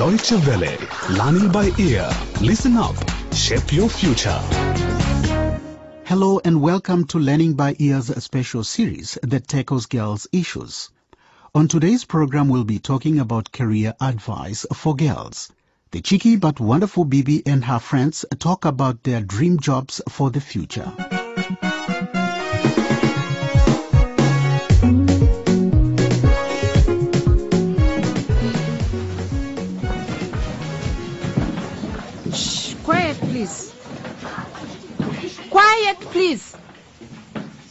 [0.00, 0.78] Deutsche Welle.
[1.10, 2.08] Learning by ear.
[2.40, 2.96] Listen up.
[3.34, 4.40] Shape your future.
[6.06, 10.88] Hello and welcome to Learning by Ear's special series that tackles girls' issues.
[11.54, 15.52] On today's program, we'll be talking about career advice for girls.
[15.90, 20.40] The cheeky but wonderful Bibi and her friends talk about their dream jobs for the
[20.40, 20.90] future.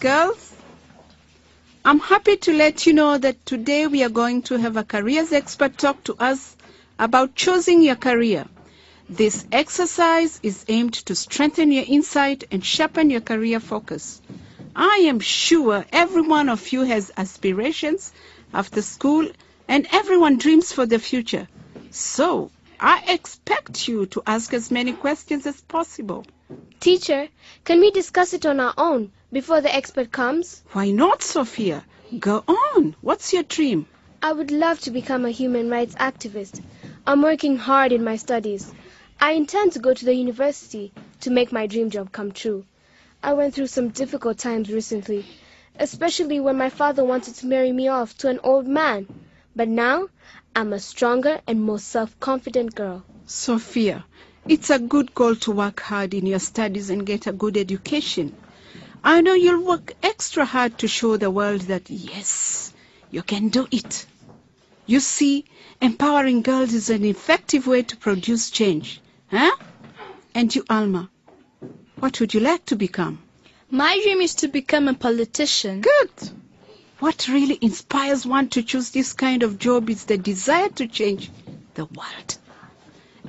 [0.01, 0.53] Girls,
[1.85, 5.31] I'm happy to let you know that today we are going to have a careers
[5.31, 6.57] expert talk to us
[6.97, 8.45] about choosing your career.
[9.09, 14.21] This exercise is aimed to strengthen your insight and sharpen your career focus.
[14.75, 18.11] I am sure every one of you has aspirations
[18.53, 19.25] after school
[19.69, 21.47] and everyone dreams for the future.
[21.91, 26.25] So, I expect you to ask as many questions as possible.
[26.79, 27.27] Teacher,
[27.63, 30.63] can we discuss it on our own before the expert comes?
[30.71, 31.83] Why not, Sophia?
[32.17, 32.95] Go on.
[33.01, 33.85] What's your dream?
[34.21, 36.61] I would love to become a human rights activist.
[37.05, 38.73] I'm working hard in my studies.
[39.19, 42.65] I intend to go to the university to make my dream job come true.
[43.21, 45.25] I went through some difficult times recently,
[45.77, 49.07] especially when my father wanted to marry me off to an old man.
[49.55, 50.07] But now,
[50.55, 53.03] I'm a stronger and more self-confident girl.
[53.25, 54.05] Sophia,
[54.47, 58.35] it's a good goal to work hard in your studies and get a good education.
[59.03, 62.73] I know you'll work extra hard to show the world that yes,
[63.11, 64.05] you can do it.
[64.85, 65.45] You see,
[65.79, 69.01] empowering girls is an effective way to produce change.
[69.29, 69.55] Huh?
[70.33, 71.09] And you, Alma,
[71.99, 73.21] what would you like to become?
[73.69, 75.81] My dream is to become a politician.
[75.81, 76.31] Good.
[76.97, 81.29] What really inspires one to choose this kind of job is the desire to change
[81.75, 82.38] the world.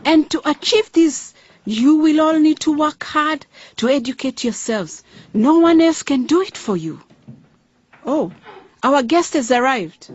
[0.04, 1.34] And to achieve this,
[1.64, 3.44] you will all need to work hard
[3.76, 5.04] to educate yourselves.
[5.34, 7.00] No one else can do it for you.
[8.04, 8.32] Oh,
[8.82, 10.10] our guest has arrived.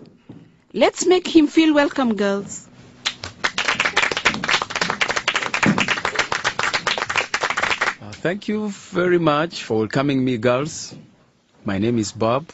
[0.73, 2.67] Let's make him feel welcome, girls.
[8.01, 10.95] Uh, Thank you very much for welcoming me, girls.
[11.63, 12.49] My name is Bob,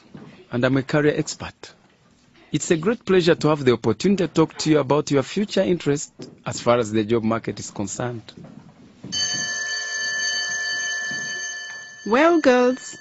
[0.51, 1.73] and I'm a career expert.
[2.53, 5.61] It's a great pleasure to have the opportunity to talk to you about your future
[5.61, 6.11] interest
[6.45, 8.23] as far as the job market is concerned.
[12.05, 12.97] Well, girls,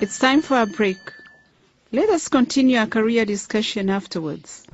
[0.00, 0.96] it's time for a break.
[1.92, 4.66] Let us continue our career discussion afterwards.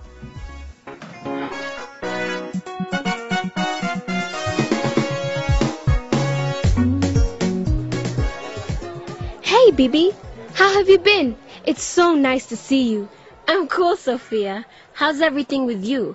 [9.43, 10.15] Hey, Bibi,
[10.55, 11.37] how have you been?
[11.67, 13.09] It's so nice to see you.
[13.51, 14.65] I'm cool, Sophia.
[14.93, 16.15] How's everything with you?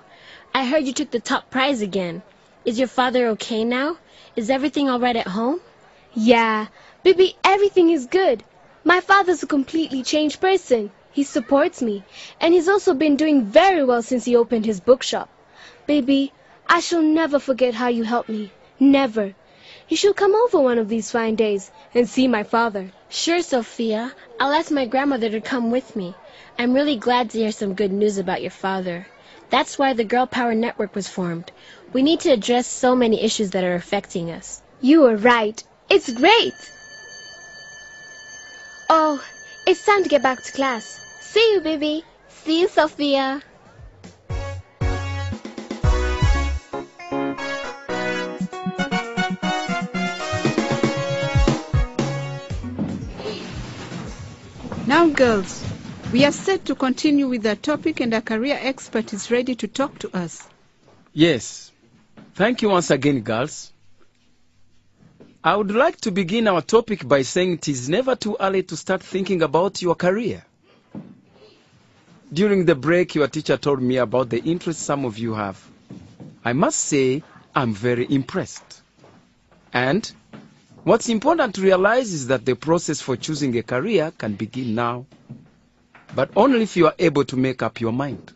[0.54, 2.22] I heard you took the top prize again.
[2.64, 3.98] Is your father okay now?
[4.36, 5.60] Is everything all right at home?
[6.14, 6.68] Yeah,
[7.02, 8.42] Bibi, everything is good.
[8.84, 10.90] My father's a completely changed person.
[11.12, 12.04] He supports me,
[12.40, 15.28] and he's also been doing very well since he opened his bookshop.
[15.86, 16.32] Bibi,
[16.66, 18.50] I shall never forget how you helped me.
[18.80, 19.34] Never.
[19.88, 22.90] You should come over one of these fine days and see my father.
[23.08, 24.12] Sure, Sophia.
[24.40, 26.14] I'll ask my grandmother to come with me.
[26.58, 29.06] I'm really glad to hear some good news about your father.
[29.48, 31.52] That's why the Girl Power Network was formed.
[31.92, 34.60] We need to address so many issues that are affecting us.
[34.80, 35.62] You are right.
[35.88, 36.54] It's great.
[38.90, 39.24] Oh,
[39.66, 40.84] it's time to get back to class.
[41.20, 42.04] See you, Bibi.
[42.28, 43.40] See you, Sophia.
[55.14, 55.64] Girls,
[56.12, 59.68] we are set to continue with our topic, and our career expert is ready to
[59.68, 60.46] talk to us.
[61.12, 61.72] Yes.
[62.34, 63.72] Thank you once again, girls.
[65.44, 68.76] I would like to begin our topic by saying it is never too early to
[68.76, 70.44] start thinking about your career.
[72.32, 75.62] During the break, your teacher told me about the interest some of you have.
[76.44, 77.22] I must say,
[77.54, 78.82] I'm very impressed.
[79.72, 80.10] And
[80.86, 85.04] what's important to realize is that the process for choosing a career can begin now,
[86.14, 88.32] but only if you are able to make up your mind.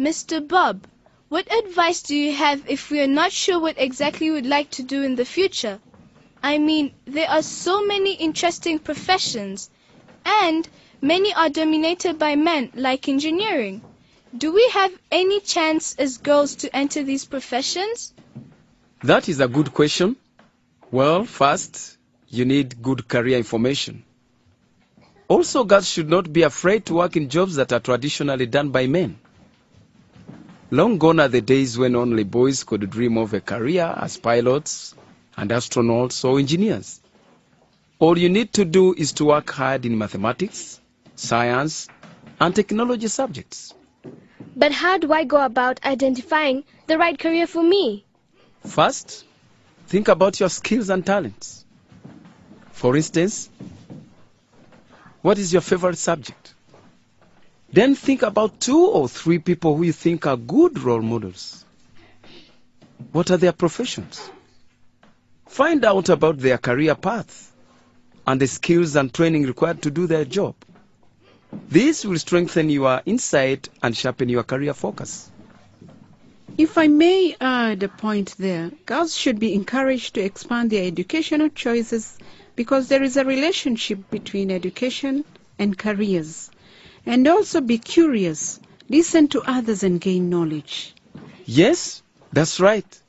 [0.00, 0.40] Mr.
[0.48, 0.86] Bob,
[1.28, 4.82] what advice do you have if we are not sure what exactly we'd like to
[4.82, 5.78] do in the future?
[6.42, 9.68] I mean, there are so many interesting professions,
[10.24, 10.66] and
[11.02, 13.82] many are dominated by men, like engineering.
[14.34, 18.14] Do we have any chance as girls to enter these professions?
[19.02, 20.16] That is a good question.
[20.90, 21.98] Well, first,
[22.28, 24.04] you need good career information.
[25.28, 28.86] Also, girls should not be afraid to work in jobs that are traditionally done by
[28.86, 29.18] men.
[30.70, 34.94] Long gone are the days when only boys could dream of a career as pilots
[35.36, 37.00] and astronauts or engineers.
[37.98, 40.80] All you need to do is to work hard in mathematics,
[41.16, 41.88] science,
[42.40, 43.74] and technology subjects.
[44.56, 48.06] But how do I go about identifying the right career for me?
[48.64, 49.24] First,
[49.88, 51.64] think about your skills and talents.
[52.72, 53.48] For instance,
[55.22, 56.54] what is your favorite subject?
[57.72, 61.64] Then think about two or three people who you think are good role models.
[63.12, 64.30] What are their professions?
[65.46, 67.52] Find out about their career path
[68.26, 70.54] and the skills and training required to do their job.
[71.68, 75.30] This will strengthen your insight and sharpen your career focus.
[76.58, 81.50] If I may add a point there, girls should be encouraged to expand their educational
[81.50, 82.18] choices
[82.56, 85.24] because there is a relationship between education
[85.56, 86.50] and careers.
[87.06, 88.58] And also be curious,
[88.88, 90.96] listen to others and gain knowledge.
[91.46, 92.02] Yes,
[92.32, 93.02] that's right.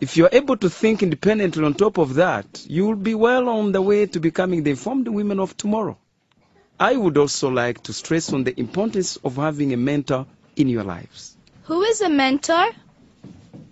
[0.00, 3.70] If you're able to think independently on top of that, you will be well on
[3.70, 5.96] the way to becoming the informed women of tomorrow.
[6.80, 10.26] I would also like to stress on the importance of having a mentor
[10.56, 11.37] in your lives.
[11.68, 12.70] Who is a mentor?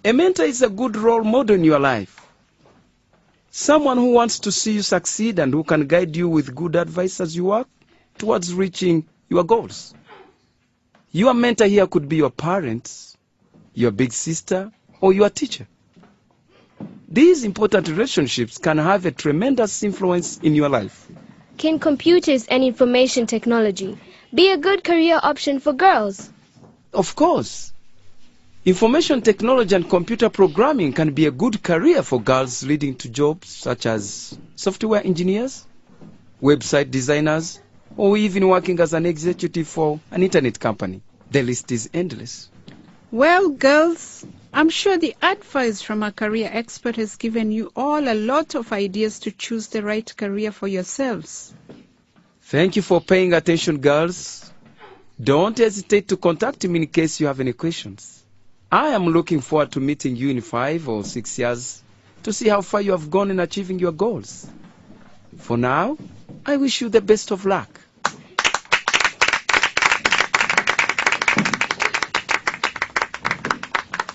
[0.04, 2.26] A mentor is a good role model in your life.
[3.50, 7.22] Someone who wants to see you succeed and who can guide you with good advice
[7.22, 7.68] as you work
[8.18, 9.94] towards reaching your goals.
[11.10, 13.16] Your mentor here could be your parents,
[13.72, 14.70] your big sister,
[15.00, 15.66] or your teacher.
[17.08, 21.08] These important relationships can have a tremendous influence in your life.
[21.56, 23.96] Can computers and information technology
[24.34, 26.28] be a good career option for girls?
[26.92, 27.72] Of course,
[28.66, 33.48] information technology and computer programming can be a good career for girls leading to jobs
[33.48, 35.64] such as software engineers,
[36.42, 37.60] website designers,
[37.96, 41.00] or even working as an executive for an internet company.
[41.30, 42.50] The list is endless.
[43.12, 48.14] Well, girls, I'm sure the advice from a career expert has given you all a
[48.14, 51.54] lot of ideas to choose the right career for yourselves.
[52.42, 54.50] Thank you for paying attention, girls.
[55.22, 58.24] Don't hesitate to contact me in case you have any questions.
[58.70, 61.82] I am looking forward to meeting you in five or six years
[62.24, 64.46] to see how far you have gone in achieving your goals.
[65.38, 65.96] For now,
[66.44, 67.80] I wish you the best of luck.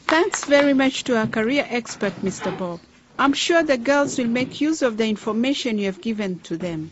[0.07, 2.55] Thanks very much to our career expert, Mr.
[2.57, 2.81] Bob.
[3.17, 6.91] I'm sure the girls will make use of the information you have given to them.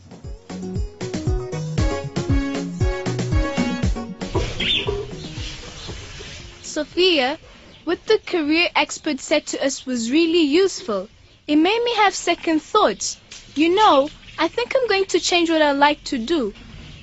[6.80, 7.38] Sophia,
[7.84, 11.10] what the career expert said to us was really useful.
[11.46, 13.18] It made me have second thoughts.
[13.54, 16.54] You know, I think I'm going to change what I like to do.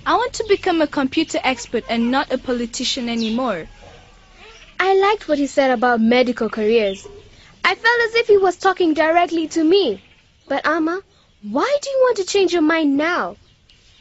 [0.07, 3.69] I want to become a computer expert and not a politician anymore.
[4.81, 7.07] I liked what he said about medical careers.
[7.63, 10.01] I felt as if he was talking directly to me.
[10.49, 11.03] But Alma,
[11.43, 13.37] why do you want to change your mind now?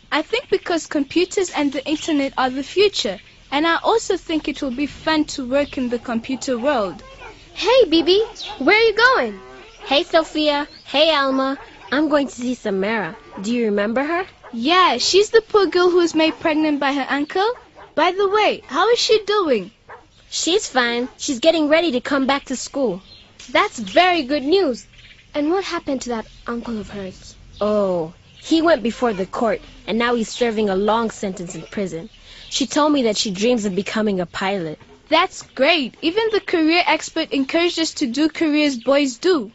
[0.10, 3.20] I think because computers and the internet are the future,
[3.52, 7.02] and I also think it will be fun to work in the computer world.
[7.54, 8.22] Hey, Bibi,
[8.60, 9.40] where are you going?
[9.86, 10.68] Hey, Sophia.
[10.84, 11.58] Hey, Alma.
[11.92, 13.16] I'm going to see Samara.
[13.42, 14.26] Do you remember her?
[14.52, 17.50] Yeah, she's the poor girl who was made pregnant by her uncle.
[17.94, 19.72] By the way, how is she doing?
[20.30, 21.08] She's fine.
[21.18, 23.02] She's getting ready to come back to school.
[23.52, 24.86] That's very good news.
[25.34, 27.36] And what happened to that uncle of hers?
[27.62, 32.10] Oh, he went before the court, and now he's serving a long sentence in prison.
[32.56, 34.80] She told me that she dreams of becoming a pilot.
[35.10, 35.96] That's great.
[36.02, 39.52] Even the career expert encouraged us to do careers boys do.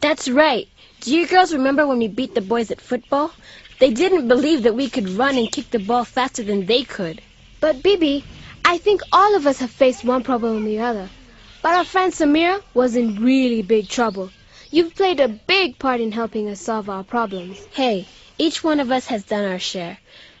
[0.00, 0.68] That's right.
[1.00, 3.32] Do you girls remember when we beat the boys at football?
[3.80, 7.20] They didn't believe that we could run and kick the ball faster than they could.
[7.58, 8.22] But Bibi,
[8.64, 11.08] I think all of us have faced one problem or the other.
[11.62, 14.30] But our friend Samira was in really big trouble.
[14.70, 17.58] You've played a big part in helping us solve our problems.
[17.72, 18.06] Hey,
[18.38, 19.98] each one of us has done our share.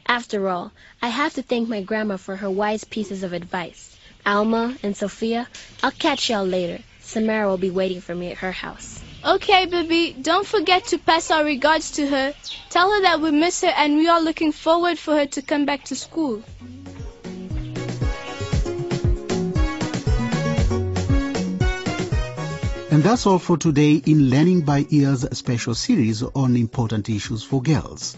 [0.08, 0.70] After all,
[1.02, 3.96] I have to thank my grandma for her wise pieces of advice.
[4.24, 5.48] Alma and Sophia,
[5.82, 6.82] I'll catch y'all later.
[7.00, 9.00] Samara will be waiting for me at her house.
[9.24, 12.34] Okay, Bibi, don't forget to pass our regards to her.
[12.70, 15.66] Tell her that we miss her and we are looking forward for her to come
[15.66, 16.42] back to school.
[22.92, 27.60] And that's all for today in Learning by Ear's special series on important issues for
[27.60, 28.16] girls.